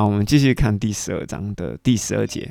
[0.00, 2.50] 好，我们继续看第十二章的第十二节。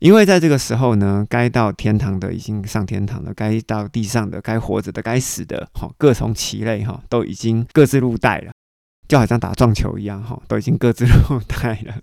[0.00, 8.50] 因为在这个时候呢，该到天堂的已经上天堂了，该到地上的、该活着的、该死的，哈，各从其类，哈，都已经各自入袋了，
[9.06, 11.98] 就好像打撞球一样，哈，都已经各自 入袋了。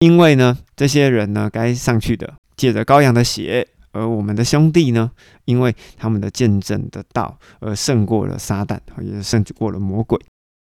[0.00, 5.10] 因为呢，这些人呢，该上去的，借着羔羊的血，而我们的兄弟呢，
[5.46, 10.20] 因为他们的见证的道，而胜过了撒旦，也胜过了魔鬼。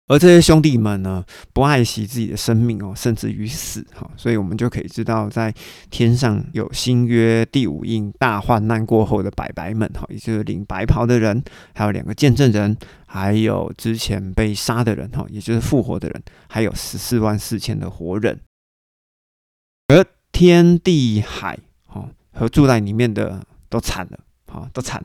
[0.07, 1.23] 而这些兄弟们呢，
[1.53, 5.53] 不爱惜自己的生命哦，甚至于死哈，所以我们就可以知道，在
[5.89, 11.41] 天上有新约第五印大患难过后的白白们哈，也就是领白袍的人，
[11.73, 12.75] 还有两个见证人，
[13.05, 18.41] 还有之前被杀的人哈，也就是复活的人，还有十四万四千的活人。
[19.87, 25.01] 而天地海哈和住在里面的都惨了，哈，都惨，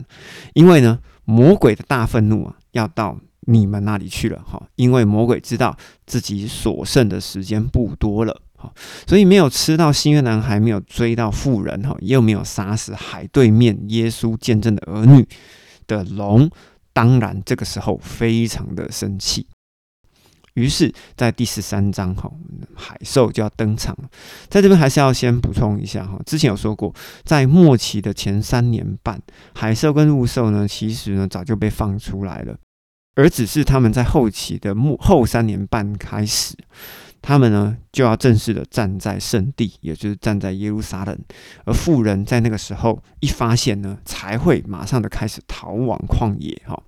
[0.54, 3.16] 因为呢，魔鬼的大愤怒啊，要到。
[3.50, 4.62] 你们那里去了哈？
[4.74, 5.74] 因为魔鬼知道
[6.06, 8.70] 自己所剩的时间不多了哈，
[9.06, 15.26] 所以没有吃到新约男孩，没有追到妇人哈，又没有杀死海对面耶稣见证的儿女
[15.86, 16.50] 的龙，
[16.92, 19.46] 当然这个时候非常的生气。
[20.52, 22.30] 于是，在第十三章哈，
[22.74, 24.10] 海兽就要登场了。
[24.50, 29.18] 在这边还是要先补充一下哈，之前有说过，在末期的前三年半，
[29.54, 32.58] 海兽跟陆兽呢，其实呢早就被放出来了。
[33.18, 36.54] 而只是他们在后期的幕后三年半开始，
[37.20, 41.18] 他们呢就要正式的站在圣地，也就是站在耶路撒冷。
[41.64, 46.80] 而富人在那个时候一发现呢，才会马上的开始逃往旷野哈。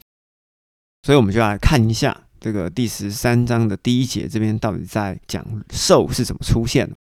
[1.02, 6.94] 所以我们就来看一下这个第十三章的第一节，这边到底在讲兽是怎么出现的。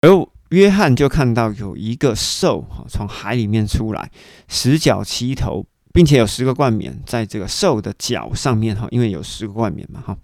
[0.00, 4.10] 而约翰就看到有一个兽哈从海里面出来，
[4.48, 5.64] 十角七头。
[5.92, 10.16] 并且有十个冠冕在这个兽的脚上面哈，因为有十个冠冕嘛哈。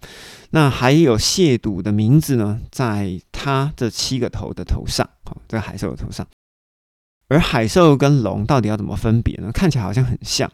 [0.51, 6.25] 那还有亵渎的名字呢，在它这七个头的头上，好，在海兽的头上。
[7.29, 9.51] 而海兽跟龙到底要怎么分别呢？
[9.51, 10.49] 看起来好像很像，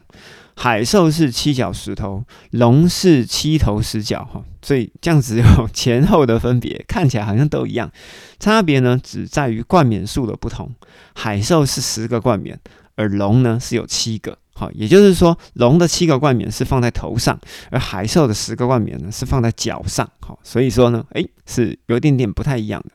[0.56, 4.42] 海兽是七角十头，龙是七头十角哈。
[4.60, 7.92] 所以这样子有前后的分别，看起来好像都一样，
[8.40, 10.74] 差别呢只在于冠冕数的不同。
[11.14, 12.58] 海兽是十个冠冕，
[12.96, 14.38] 而龙呢是有七个。
[14.72, 17.38] 也就是说，龙的七个冠冕是放在头上，
[17.70, 20.10] 而海兽的十个冠冕呢是放在脚上。
[20.20, 22.90] 好，所以说呢，诶，是有点点不太一样的。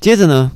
[0.00, 0.52] 接着呢，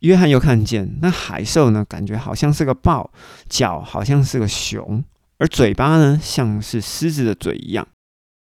[0.00, 3.10] 约翰又看见那海兽呢，感觉好像是个豹，
[3.48, 5.04] 脚好像是个熊，
[5.38, 7.86] 而嘴巴呢像是狮子的嘴一样。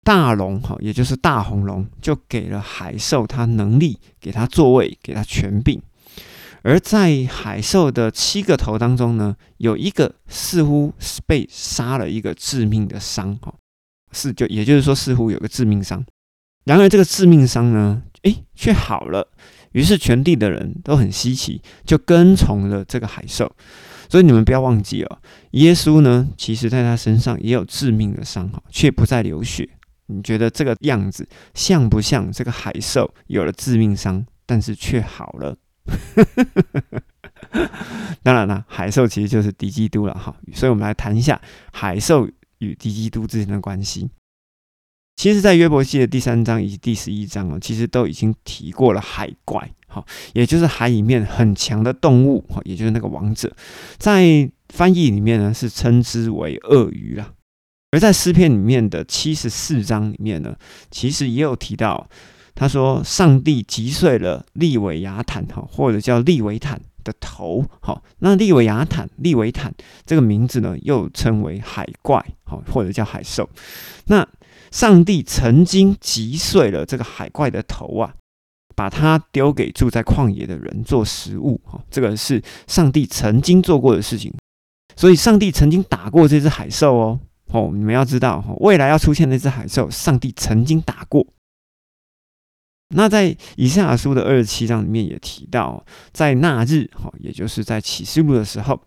[0.03, 5.81] 大龙，哈，也就是大红龙，就给了海兽它能力，给它座位，给它权柄。
[6.67, 13.55] 而在海兽的七个头当中呢，有一个似乎是被杀了一个致命的伤，哈，
[14.11, 16.05] 是就也就是说似乎有个致命伤。
[16.65, 19.29] 然而这个致命伤呢，诶，却好了。
[19.71, 23.49] 于是全地的人都很稀奇，就跟从了这个海兽。
[24.09, 25.19] 所以你们不要忘记哦，
[25.51, 29.69] 耶稣呢，其实在他身上也有致命的伤，哈，却不再流血。
[30.07, 35.55] 你觉得这个样子像不像这个海兽有了致命伤，但是却好了？
[38.21, 41.39] 当然了，海兽其实就是敌基督了哈，所以我们来谈一下
[41.71, 44.09] 海兽与敌基督之间的关系。
[45.15, 50.03] 其实，在约伯记的第三章以及第十一章哦，其实都已经提过了海怪，哈，
[50.33, 53.55] 也就是海里面很强的动物，哈，也就是那个王者，
[53.97, 57.33] 在翻译里面呢是称之为鳄鱼啦。
[57.91, 60.55] 而在诗篇里面的七十四章里面呢，
[60.91, 62.09] 其实也有提到。
[62.59, 69.71] 他说：“上帝击碎了利维亚坦，哈，或者叫利维坦的头，好，那利维亚坦、利维坦
[70.07, 73.47] 这个名字呢，又称为海怪，哈，或者叫海兽。
[74.05, 74.27] 那
[74.71, 78.11] 上帝曾经击碎了这个海怪的头啊，
[78.75, 84.33] 把它丢给住在旷野的人做食物，哈，这个是上帝曾经做过的事情。
[84.95, 87.19] 所以，上帝曾经打过这只海兽哦，
[87.51, 91.23] 哦，你们要知道，未来要出现那只海兽，上帝曾经打过。”
[92.95, 98.81] 那在以赛亚书的二十七章里面也提到，在那日，哈，也就是在启示录的时候，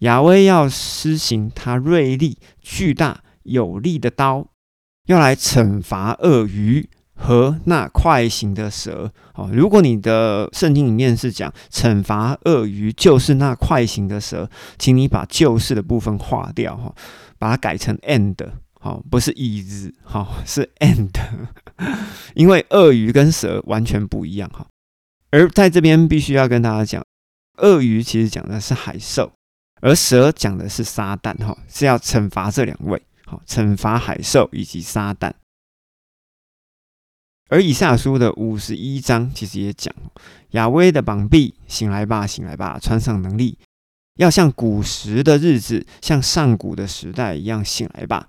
[0.00, 4.48] 亚威要施行他锐利、巨大、有力的刀，
[5.06, 9.12] 要来惩罚鳄鱼和那快行的蛇。
[9.34, 16.92] 哦，如果你的圣经里面是讲惩罚鳄鱼，就是那快行的蛇，请你把旧式的部分划掉，哈，
[17.38, 18.34] 把它改成 end。
[18.86, 21.10] 好，不是 is，好是 end，
[22.36, 24.64] 因为鳄鱼跟蛇完全不一样哈。
[25.32, 27.04] 而在这边必须要跟大家讲，
[27.56, 29.32] 鳄鱼其实讲的是海兽，
[29.80, 35.32] 而蛇讲的是撒旦哈，是要惩罚这两位，好，惩罚海兽以及撒旦。
[37.48, 39.92] 而以赛亚书的五十一章其实也讲，
[40.50, 43.58] 亚威的膀臂，醒来吧，醒来吧，穿上能力，
[44.14, 48.28] 要像古时的日子，像上古的时代一样醒来吧。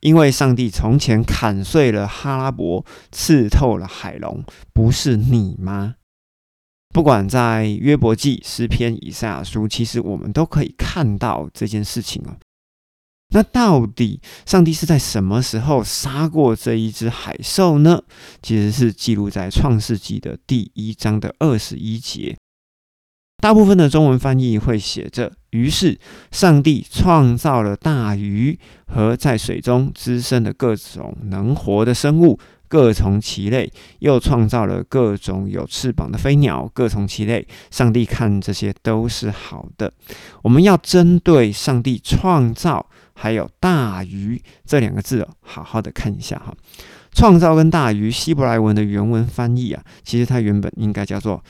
[0.00, 4.42] 因为上帝从前砍碎了哈拉伯，刺透了海龙，
[4.72, 5.96] 不是你吗？
[6.92, 12.36] 不管在约伯记、诗篇、以赛亚书，其实我们都可以看到这件事情哦。
[13.32, 18.02] 那到底上帝是在什么时候杀过这一只海兽呢？
[18.42, 22.36] 其实是记录在创世纪的第一章的二十一节。
[23.36, 25.98] 大部分的中文翻译会写着：“于是
[26.30, 32.38] 上帝创造了大鱼和在水中滋生的各种能活的生物。”
[32.70, 33.68] 各从其类，
[33.98, 37.44] 又创造了各种有翅膀的飞鸟，各从其类。
[37.68, 39.92] 上帝看这些都是好的。
[40.42, 46.54] 我们要针对上帝创造还有大鱼这两个字，好好的看一下哈。
[47.12, 51.42] 创造跟大鱼，希伯来文的原文翻译啊，其实它原本应该叫做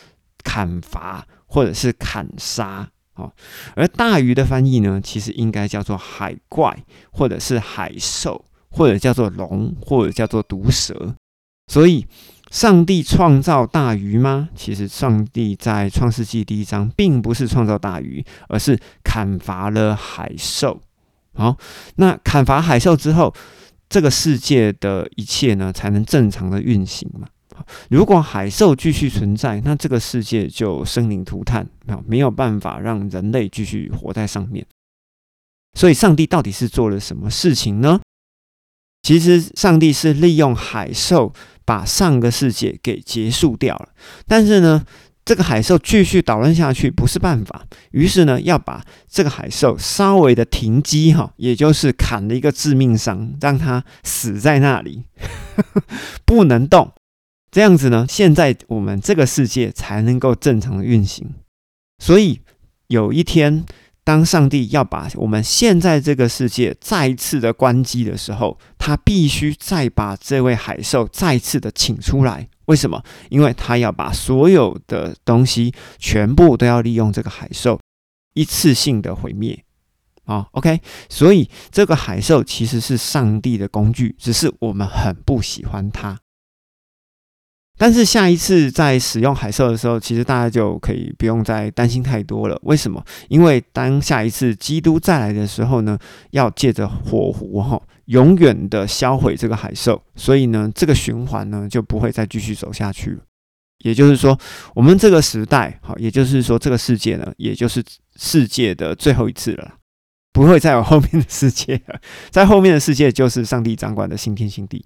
[0.42, 2.88] 砍伐或者是砍杀
[3.20, 3.32] 哦。
[3.76, 6.76] 而大鱼的翻译呢，其实应该叫做海怪
[7.12, 8.44] 或者是海兽。
[8.72, 11.16] 或者叫做龙，或者叫做毒蛇，
[11.66, 12.06] 所以
[12.52, 14.48] 上帝创造大鱼吗？
[14.54, 20.80] 其实上帝在创世纪第一章并不是创造大鱼，而是砍伐了海兽。
[21.34, 21.56] 好，
[21.96, 23.34] 那砍伐海兽之后，
[23.88, 27.26] 这个世界的一切呢才能正常的运行嘛？
[27.88, 34.66] 如果海兽继续存在，那这个世界就生灵涂炭，啊，没有办法让人类继续活在上面。
[35.74, 38.00] 所以，上帝到底是做了什么事情呢？
[39.02, 41.32] 其实，上帝是利用海兽
[41.64, 43.90] 把上个世界给结束掉了。
[44.26, 44.84] 但是呢，
[45.24, 55.04] 这个海兽继续捣乱下去不是办法，于是呢，要把这个海兽稍微的停机哈，也就是砍了一个致命伤，让它死在那里，
[56.26, 56.92] 不能动。
[57.50, 61.34] 这样子呢，现在我们这个世界才能够正常的运行。
[61.98, 62.40] 所以
[62.88, 63.64] 有一天。
[64.02, 72.48] 当上帝要把我们现在这个世界再一次的关机的时候，他必须再把这位海兽再次的请出来。
[72.64, 73.04] 为什么？
[73.28, 77.78] 因为他要把所有的东西全部都要利用这个海兽
[78.32, 79.62] 一次性的毁灭。
[80.24, 86.18] 啊，OK，所以这个海兽其实是上帝的工具，只是我们很不喜欢它。
[87.80, 92.60] 但是下一次在使用海兽的时候，其实大家就可以不用再担心太多了。
[92.64, 93.02] 为什么？
[93.30, 95.98] 因为当下一次基督再来的时候呢，
[96.32, 103.18] 要借着火湖哈，永远的销毁这个海兽，所以呢，这个循环呢就不会再继续走下去。
[103.78, 104.38] 也就是说，
[104.74, 107.82] 我们这个时代，好，也就是说这个世界呢，也就是
[108.14, 109.76] 世界的最后一次了，
[110.34, 111.98] 不会再有后面的世界了。
[112.28, 114.84] 在后面的世界，就是上帝掌管的新天新地。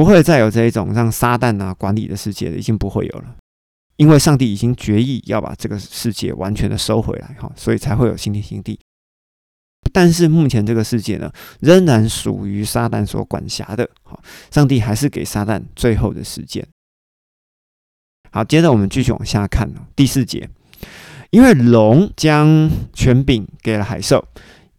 [0.00, 3.36] 不会再有这一种让撒旦啊管理的世界了，已经不会有了，
[3.96, 8.80] 因为上帝已经决意要把这个世界完全的收回来，哈，所以才会有新天新地。
[9.92, 11.30] 但是目前这个世界呢，
[11.60, 16.66] 仍然属于撒旦所管辖的，好，上帝还是给撒旦最后的时间。
[18.32, 20.48] 好，接着我们继续往下看第四节，
[21.28, 24.26] 因为龙将权柄给了海兽，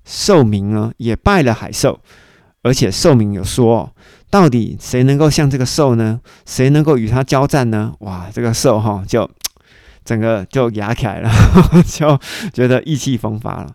[0.04, 2.02] 兽名呢也拜了海兽，
[2.64, 3.96] 而且兽名有说。
[4.32, 6.22] 到底谁能够像这个兽呢？
[6.46, 7.94] 谁能够与他交战呢？
[8.00, 9.30] 哇，这个兽哈就
[10.06, 11.30] 整个就牙起来了，
[11.86, 12.18] 就
[12.54, 13.74] 觉得意气风发了。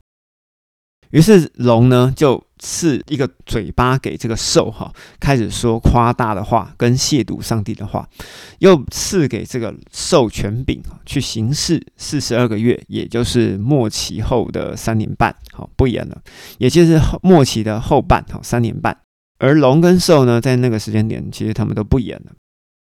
[1.11, 8.09] 于是龙呢就赐一个嘴巴给这个兽哈，开始说夸大的话跟亵渎上帝的话，
[8.59, 16.21] 又赐给这个兽权柄去行事四十二个月，也就是末期后的三年半，好不演了，
[16.59, 18.99] 也就是末期的后半，好三年半。
[19.39, 22.33] 而龙跟兽呢，在那个时间点，其实他们都不演了。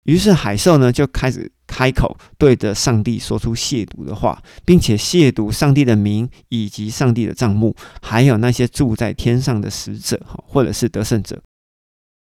[0.05, 11.41] 于是海兽呢，就开始开口对着上帝说出亵渎的话，并且亵渎上帝的名，以及上帝的账目，还有那些住在天上的使者，哈，或者是得胜者。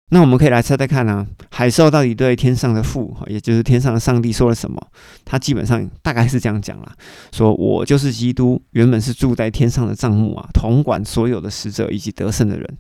[0.10, 4.86] 那我们可以来猜猜看呢，海兽到底对天上的父，也就是天上的上帝说了什么？
[5.24, 6.94] 他基本上大概是这样讲啦：
[7.32, 12.78] 说我就是基督，原本是住在天上的账目啊，统管所有的使者以及得胜的人。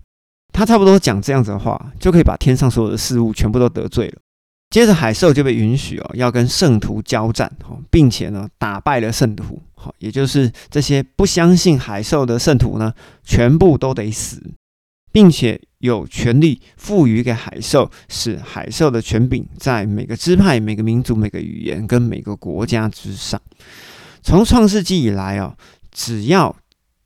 [0.52, 4.20] 他差不多讲这样子的话，就可以把天上所有的事物全部都得罪了。
[4.70, 14.42] 接着海兽就被允许哦，要跟圣徒交战哦，并且呢打败了圣徒，好，也就是这些不相信海兽的圣徒呢，全部都得死，
[15.12, 23.42] 并且有权利赋予给海兽，使海兽的权柄在每个支派、每个民族、每个语言跟每个国家之上。
[24.24, 25.54] 从创世纪以来哦，
[25.92, 26.56] 只要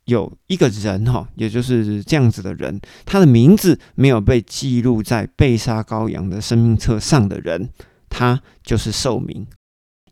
[0.06, 7.70] 有一个人哈，也就是这样子的人，他的名字没有被记录在被杀羔羊的生命册上的人，
[8.10, 9.46] 他就是寿民，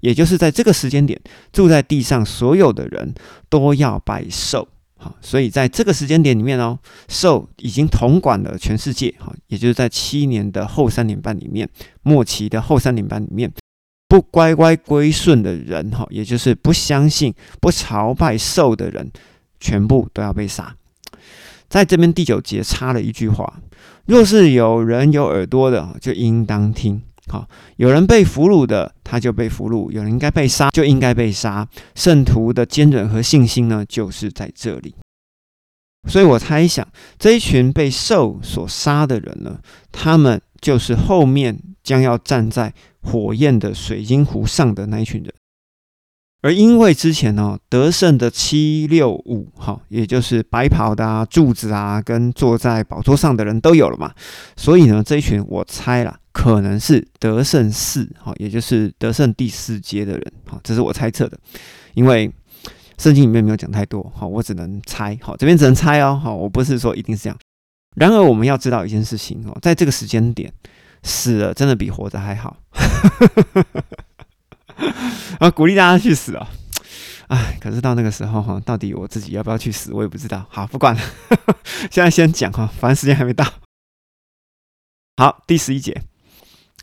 [0.01, 1.19] 也就是在这个时间点
[1.51, 3.13] 住在地上所有的人
[3.49, 4.67] 都要拜寿。
[4.97, 9.13] 好，所以在这个时间点里面哦，兽已经统管了全世界。
[9.19, 11.69] 哈，也就是在七年的后三年半里面，
[12.03, 13.51] 末期的后三年半里面，
[14.07, 19.11] 不乖乖归顺的人，哈，也就是不相信、不朝拜兽的人，
[19.63, 20.75] 全部都要被杀。
[21.69, 23.61] 在这边第九节插了一句话：
[24.05, 27.01] 若是有人有耳朵的，就应当听。
[27.27, 31.65] 好，有人被俘虏的，他就被俘虏；有人应该被杀，就应该被杀。
[31.95, 34.93] 圣徒的坚韧和信心呢，就是在这里。
[36.09, 36.85] 所以我猜想，
[37.17, 39.57] 这一群被兽所杀的人呢，
[39.93, 45.33] 他们就是后面将要站在火焰的水晶湖上的那一群人。
[46.43, 54.13] 而因为之前呢，得胜的七六五，哈，也就是白袍的啊、柱子啊，跟坐在宝座上的人都有了嘛，
[54.57, 61.39] 所以呢，这一群我猜了，可能是得胜四，哈，也就是得胜第四阶的人，哈，这是我猜测的，
[61.93, 62.29] 因为
[62.97, 67.39] 圣经里面没有讲太多，哈，我只能猜，好，这边只能猜哦，好，我不是说一定是这样。
[67.95, 70.51] 然而我们要知道一件事情哦，在这个时间点，
[71.03, 72.57] 死了真的比活着还好。
[75.39, 76.47] 啊，鼓励大家去死啊！
[77.27, 80.45] 哎，可是到那个时候哈，到底我自己要不要去死，我也不知道。
[80.49, 81.01] 好，不管了，
[81.89, 83.45] 现在先讲哈，反正时间还没到。
[85.17, 86.01] 好，第十一节，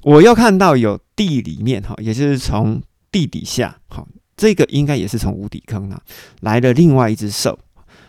[0.02, 6.00] 我又看到有地里面哈，也就是从地底下，哈，这个应该也是从无底坑啊
[6.40, 7.58] 来了另外一只兽，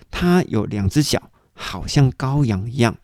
[0.10, 1.22] 它有两只脚，
[1.54, 2.96] 好像羔羊一样，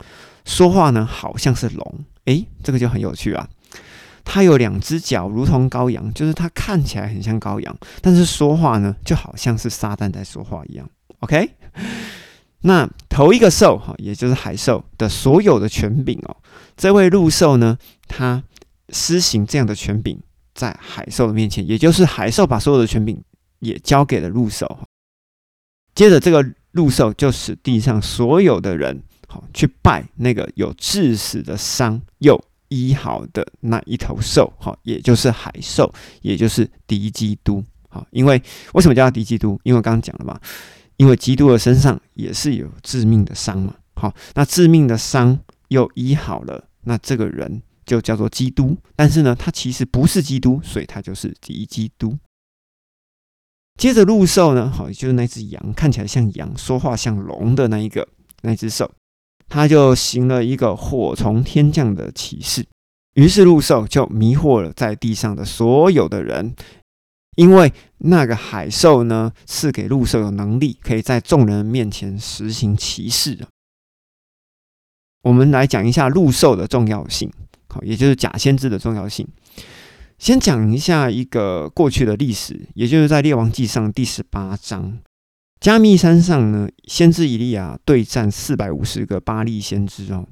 [0.44, 2.04] 说话呢好像是龙。
[2.24, 3.48] 诶，这个就很有趣啊。
[4.30, 10.86] 它有两只脚，如同羔羊，就是它看起来很像羔羊，但是说话呢，就好像是撒旦在说话一样。
[11.20, 11.50] OK，
[12.60, 16.36] 那头一个兽哈，也就是海兽的所有的权柄哦，
[16.76, 18.44] 这位陆兽呢，他
[18.90, 20.20] 施行这样的权柄
[20.54, 23.24] 在海兽的面前，也就是海兽把所有的权柄
[23.60, 24.80] 也交给了陆兽。
[25.94, 32.38] 接着这个陆兽就使地上所有的人好去拜那个有致死的伤又。
[32.68, 38.42] 医好的那一头兽，哈，也就是海兽，也就是敌基督，好，因为
[38.74, 39.60] 为什么叫敌基督？
[39.64, 40.38] 因为刚刚讲了嘛，
[40.96, 52.18] 因为基督的身上也是有致命的伤嘛，好，那致命的伤又医好了，那这个人就叫做基督，但是呢，他其实不是基督，所以他就是敌基督。
[53.78, 58.06] 接着鹿兽呢，好，就是那只羊，看起来像羊，说话像龙的那一个
[58.42, 58.90] 那只兽。
[59.48, 62.66] 他就行了一个火从天降的启示，
[63.14, 66.54] 于是陆兽就迷惑了在地上的所有的人，
[67.36, 73.38] 因为那个海兽呢赐给陆兽有能力，可以在众人面前实行奇事。
[75.22, 77.30] 我们来讲一下陆兽的重要性，
[77.68, 79.26] 好，也就是假先知的重要性。
[80.18, 84.98] 先讲一下一个过去的历史，也就是在列王记上第十八章。
[85.60, 90.24] 加密山上呢，先知以利亚对战四百五十个巴利先知哦，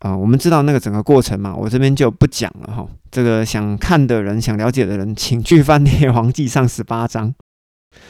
[0.00, 2.86] 啊，我们知道那个整个过程嘛，我这边就不讲了哈。
[3.10, 7.34] 这个想看的人、想了解的人，请去翻《列王记》上十八章。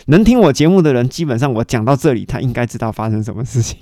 [0.07, 3.79] 能听我节目的人，基本上我讲到这里，他应该知道发生什么事情。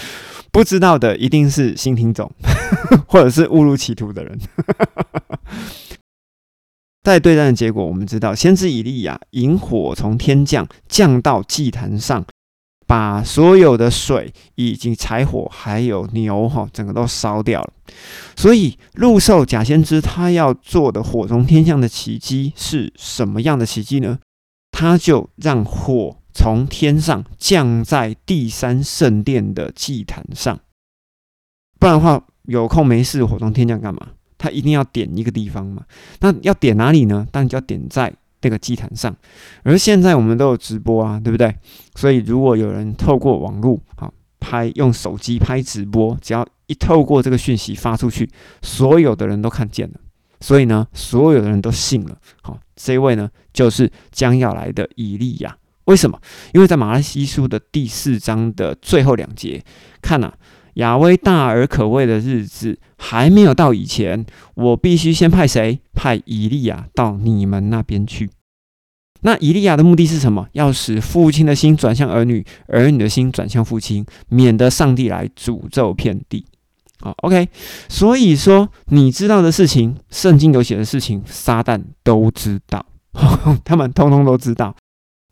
[0.52, 2.30] 不知道的，一定是新听众，
[3.08, 4.38] 或者是误入歧途的人。
[7.02, 12.24] 在对战的结果，我们知道，先知以利亚引火从天降，降到祭坛上，
[12.86, 17.72] 把所有的水以及柴火还有牛哈，整个都烧掉了。
[18.36, 24.20] 所以，陆兽假先知他要做的火从天降的奇迹是什么样的奇迹呢？
[24.70, 30.60] 他就让火从天上降在第三圣殿的祭坛上，
[31.80, 34.10] 不然的话，有空没事，火从天降干嘛？
[34.42, 35.84] 他一定要点一个地方嘛？
[36.18, 37.24] 那要点哪里呢？
[37.30, 39.14] 当然就要点在那个祭坛上。
[39.62, 41.54] 而现在我们都有直播啊，对不对？
[41.94, 48.28] 所以如果有人透过网络好拍，用手机拍直播，只要一透过这个讯息发出去，
[48.62, 49.94] 所有的人都看见了。
[50.40, 52.18] 所以呢，所有的人都信了。
[52.42, 55.56] 好，这位呢就是将要来的以利亚。
[55.84, 56.20] 为什么？
[56.52, 59.62] 因为在马来西书的第四章的最后两节，
[60.02, 60.34] 看呐。
[60.74, 64.24] 亚威大而可畏的日子还没有到以前，
[64.54, 65.80] 我必须先派谁？
[65.92, 68.30] 派以利亚到你们那边去。
[69.20, 70.48] 那以利亚的目的是什么？
[70.52, 76.44] 要使父亲的心转向儿女，儿女的心转向父亲，免得上帝来诅咒遍地。
[77.00, 77.48] 好，OK。
[77.88, 82.84] 所以说，你知道的事情，圣经有写的事情，撒旦都知道，
[83.64, 84.74] 他们通通都知道。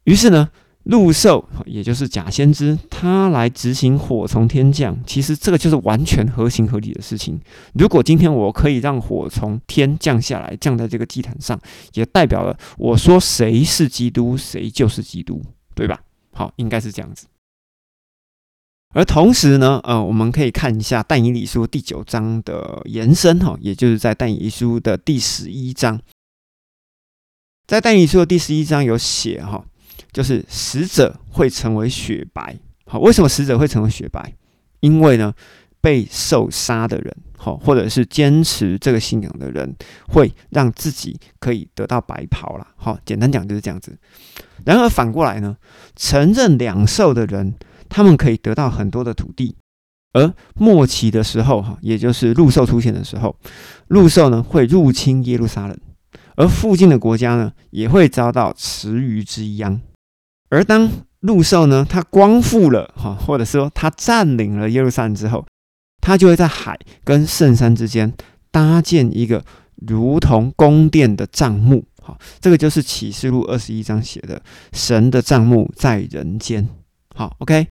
[0.04, 0.48] 于是呢？
[0.90, 7.40] 陆兽，也就是假先知，他来执行火从天降，其实这个就是完全合情合理的事情。
[7.74, 11.58] 如果今天我可以让火从天降下来，降在这个祭坛上，
[11.94, 15.40] 也代表了我说谁是基督，谁就是基督，
[15.76, 16.00] 对吧？
[16.32, 17.26] 好，应该是这样子。
[18.92, 26.00] 而同时呢，呃，我们可以看一下但以理书第九章的延伸，哈，也就是在但以理书的第十一章，
[27.68, 29.64] 在但以理书的第十一章有写，哈，
[30.12, 34.34] 就是死者会成为雪白，好，为什么死者会成为雪白？
[34.80, 35.32] 因为呢，
[35.80, 39.74] 被受杀的人，好，或者是坚持这个信仰的人，
[40.08, 43.98] 会让自己可以得到白袍了，好，简单讲就是这样子。
[44.64, 45.56] 然而反过来呢，
[45.96, 47.54] 承认两受的人。
[47.92, 49.56] 他们可以得到很多的土地，
[50.12, 53.34] 而末期的时候，哈，也就是陆兽出现的时候，
[53.88, 55.76] 陆兽呢会入侵耶路撒冷，
[56.36, 59.80] 而附近的国家呢也会遭到池鱼之殃。
[60.50, 60.90] 而当
[61.20, 65.46] 陆兽呢，它光复了，哈，或者说它占领了耶路撒冷之后，
[66.00, 68.12] 它就会在海跟圣山之间
[68.50, 69.44] 搭建一个
[69.76, 74.42] 如同宫殿的帐幕，好，这个就是启示录二十一章写的
[74.72, 76.68] 神的帐幕在人间，
[77.14, 77.68] 好，OK。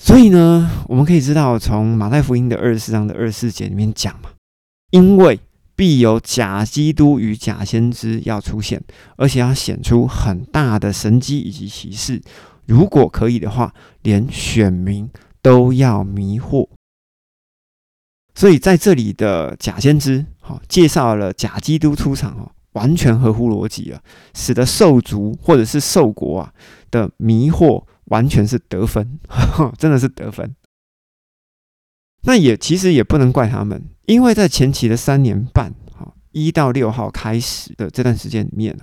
[0.00, 4.30] 所以呢，我们可以知道，从马太福音的二十四章的二十四节里面讲嘛，
[4.90, 5.40] 因为
[5.76, 8.82] 必有假基督与假先知要出现，
[9.16, 12.20] 而且要显出很大的神迹以及奇事。
[12.64, 15.08] 如果可以的话，连选民
[15.40, 16.68] 都要迷惑。
[18.34, 24.00] 所以在这里的假先知，好介绍了假基督出场哦，完全合乎逻辑啊，
[24.34, 26.52] 使得兽族或者是兽国啊
[26.90, 27.84] 的迷惑。
[28.06, 29.18] 完全是得分，
[29.76, 30.54] 真的是得分。
[32.26, 38.76] 那也其实也不能怪他们，因为在前期的三年半，哈一到六号开始的这段时间里面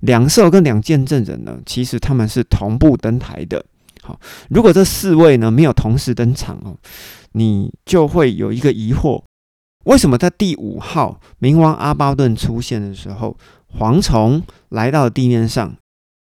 [0.00, 3.64] 两兽跟两见证人呢，其实他们是同步登台的。
[4.02, 4.20] 好，
[4.50, 6.76] 如果这四位呢没有同时登场哦，
[7.32, 9.22] 你就会有一个疑惑：
[9.86, 13.36] 为什么在第五号冥王阿巴顿出现的时候，
[13.78, 15.74] 蝗虫来到地面上？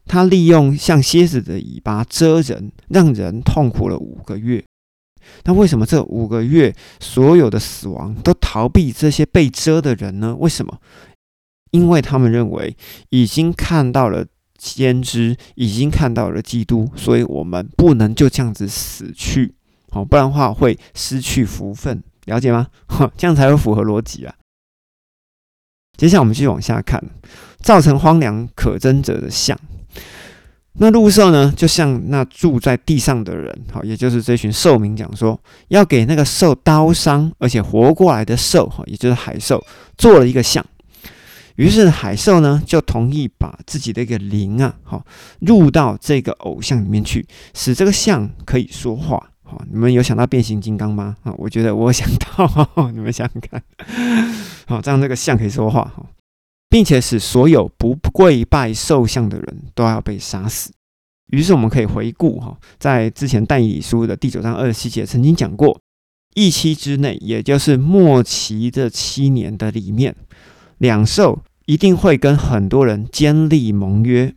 [0.07, 4.65] 他利用像蝎子的尾巴蛰人，让人痛苦了五个月。
[5.45, 10.37] 那为什么这五个月所有的死亡都逃避这些被蛰的人呢？
[10.39, 10.79] 为什么？
[11.71, 12.77] 因为他们认为
[13.11, 14.27] 已经看到了
[14.59, 19.55] 先知，已经看到了基督，所以我们不能就这样子死去，
[19.91, 22.03] 好，不然的话会失去福分。
[22.27, 22.69] 了解吗？
[23.17, 24.35] 这样才会符合逻辑啊。
[25.97, 27.03] 接下来我们继续往下看，
[27.61, 29.59] 造成荒凉可憎者的像。
[30.75, 39.63] 那陆兽呢，就像那住在地上的人，好，也就是这群兽民讲说，要给那个受刀伤而且活过来的兽，哈，也就是海兽，
[39.99, 40.65] 做了一个像。
[41.57, 45.05] 于是海兽呢，就同意把自己的一个灵啊，好，
[45.41, 49.31] 入到这个偶像里面去，使这个像可以说话。
[49.43, 51.17] 好，你们有想到变形金刚吗？
[51.25, 53.63] 啊，我觉得我想到， 你们想想看，
[54.67, 56.07] 好，这样这个像可以说话，哈。
[56.71, 60.73] 并且使所有不跪拜兽像的人都要被杀死。
[61.33, 65.81] 于是我们可以回顾哈，在之前但以理书的第九章二十七节曾经讲过，
[66.35, 70.17] 一期之内，也就是末期的七年的里面，
[70.79, 74.35] 两兽一定会跟很多人坚立盟约。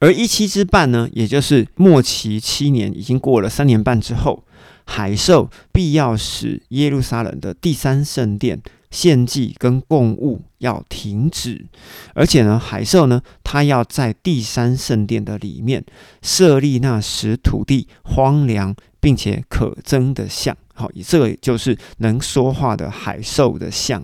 [0.00, 4.44] 而一期之半呢，也就是末期七年已经过了三年半之后，
[4.84, 8.62] 海兽必要使耶路撒冷的第三圣殿。
[8.90, 11.66] 献祭跟供物要停止，
[12.14, 15.84] 而且呢，海兽呢，它要在第三圣殿的里面
[16.22, 24.02] 设立那使土地荒凉并且可憎的像，好，这个就是能说话的海兽的像，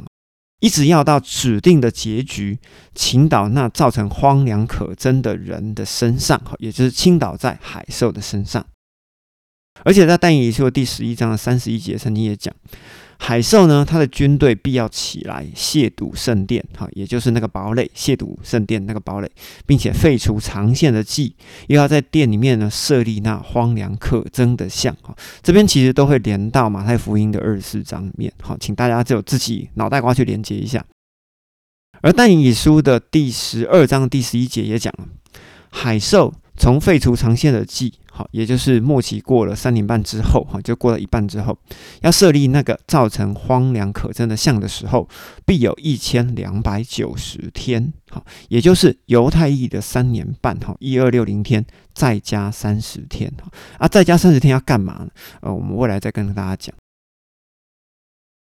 [0.60, 2.58] 一直要到指定的结局
[2.94, 8.64] 倾倒那造成荒凉可憎的人的身上，好，也就是倾倒在海兽的身上。
[9.82, 12.54] 而且在但以理书第十一章的三十一节曾经也讲。
[13.18, 19.30] 海兽呢，他的军队必要起来亵渎圣殿，哈，也就是那个堡垒，亵渎圣殿那个堡垒，
[19.66, 21.34] 并且废除长线的祭，
[21.68, 30.84] 又要在殿里面呢设立那荒凉可憎的像，哈，这边其实都会连到马太福音的二十四章里面，好，请大家就自己脑袋瓜去连接一下。
[32.02, 35.06] 而但以理书的第十二章第十一节也讲了，
[35.70, 37.94] 海兽从废除长线的祭。
[38.16, 41.58] 好，也就是末期过了三年半之后，哈，就过了一半之后，
[42.02, 45.08] 要设立那个造成荒凉可憎的像的时候，
[45.44, 55.08] 必有一千两百九十天，好，也就是犹太裔的三年半，哈，一二六零天，再加三十天，哈，啊，再加三十天要干嘛呢？
[55.40, 56.83] 呃，我们未来再跟大家讲。